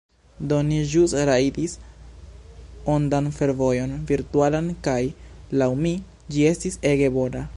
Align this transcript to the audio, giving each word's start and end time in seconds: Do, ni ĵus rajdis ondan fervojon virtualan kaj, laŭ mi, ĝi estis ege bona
Do, 0.51 0.57
ni 0.67 0.77
ĵus 0.93 1.11
rajdis 1.29 1.75
ondan 2.95 3.29
fervojon 3.37 3.93
virtualan 4.13 4.73
kaj, 4.89 4.99
laŭ 5.63 5.71
mi, 5.85 5.93
ĝi 6.37 6.51
estis 6.55 6.83
ege 6.95 7.15
bona 7.19 7.47